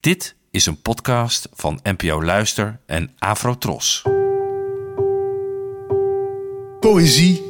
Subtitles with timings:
[0.00, 4.02] Dit is een podcast van NPO Luister en Afrotros.
[6.80, 7.42] Poëzie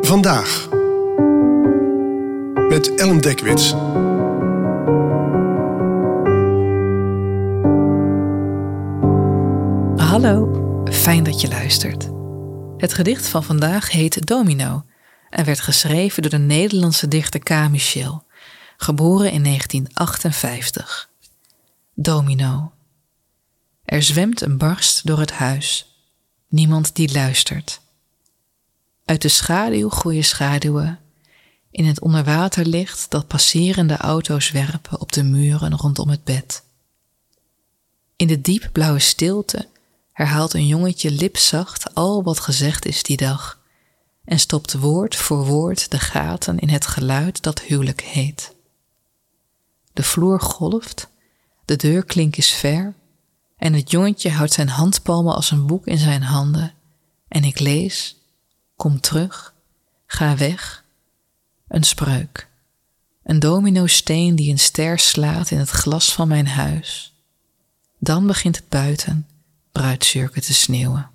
[0.00, 0.68] vandaag.
[2.68, 3.70] Met Ellen Dekwits.
[10.10, 12.08] Hallo, fijn dat je luistert.
[12.76, 14.84] Het gedicht van vandaag heet Domino
[15.30, 17.68] en werd geschreven door de Nederlandse dichter K.
[17.70, 18.24] Michel,
[18.76, 21.14] geboren in 1958.
[21.98, 22.72] Domino.
[23.84, 25.96] Er zwemt een barst door het huis.
[26.48, 27.80] Niemand die luistert.
[29.04, 30.98] Uit de schaduw groeien schaduwen.
[31.70, 36.62] In het onderwaterlicht dat passerende auto's werpen op de muren rondom het bed.
[38.16, 39.68] In de diepblauwe stilte
[40.12, 43.60] herhaalt een jongetje lipzacht al wat gezegd is die dag
[44.24, 48.54] en stopt woord voor woord de gaten in het geluid dat huwelijk heet.
[49.92, 51.08] De vloer golft,
[51.66, 52.94] de deurklink is ver
[53.56, 56.74] en het jongetje houdt zijn handpalmen als een boek in zijn handen
[57.28, 58.16] en ik lees,
[58.76, 59.54] kom terug,
[60.06, 60.84] ga weg,
[61.68, 62.48] een spreuk,
[63.22, 67.14] een dominosteen die een ster slaat in het glas van mijn huis.
[67.98, 69.26] Dan begint het buiten
[69.72, 71.10] bruidsjurken te sneeuwen.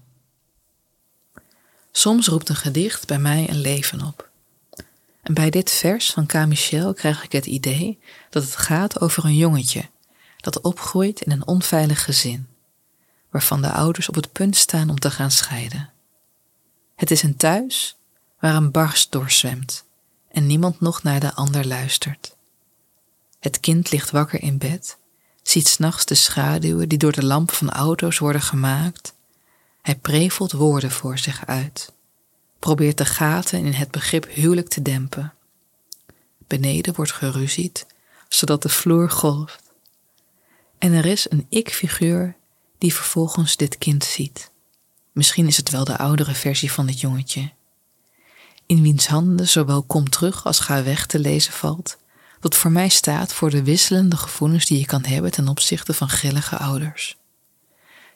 [1.92, 4.30] Soms roept een gedicht bij mij een leven op.
[5.22, 6.30] En bij dit vers van K.
[6.95, 9.90] Krijg ik het idee dat het gaat over een jongetje
[10.42, 12.47] dat opgroeit in een onveilig gezin,
[13.30, 15.89] waarvan de ouders op het punt staan om te gaan scheiden.
[16.95, 17.95] Het is een thuis
[18.39, 19.84] waar een barst doorzwemt
[20.28, 22.36] en niemand nog naar de ander luistert.
[23.39, 24.97] Het kind ligt wakker in bed,
[25.44, 29.14] ziet s'nachts de schaduwen die door de lamp van auto's worden gemaakt.
[29.81, 31.92] Hij prevelt woorden voor zich uit,
[32.59, 35.34] probeert de gaten in het begrip huwelijk te dempen.
[36.47, 37.86] Beneden wordt geruzied,
[38.30, 39.70] zodat de vloer golft.
[40.82, 42.36] En er is een ik-figuur
[42.78, 44.52] die vervolgens dit kind ziet.
[45.12, 47.52] Misschien is het wel de oudere versie van dit jongetje.
[48.66, 51.97] In wiens handen zowel kom terug als ga weg te lezen valt,
[52.40, 56.09] dat voor mij staat voor de wisselende gevoelens die je kan hebben ten opzichte van
[56.09, 57.18] grillige ouders.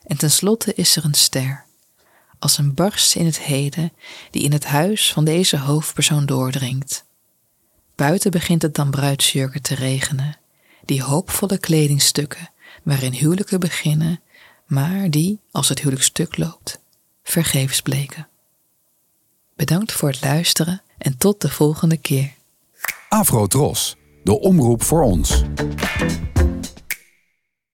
[0.03, 1.65] En tenslotte is er een ster,
[2.39, 3.93] als een barst in het heden
[4.31, 7.05] die in het huis van deze hoofdpersoon doordringt.
[7.95, 10.37] Buiten begint het dan bruidsjurken te regenen,
[10.85, 14.21] die hoopvolle kledingstukken waarin huwelijken beginnen,
[14.65, 16.79] maar die, als het huwelijk stuk loopt,
[17.23, 18.27] vergeefs bleken.
[19.55, 22.33] Bedankt voor het luisteren en tot de volgende keer.
[23.09, 25.43] Afro Tros, de omroep voor ons.